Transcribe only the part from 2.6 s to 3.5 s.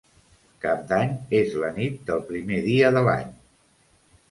dia de l'any.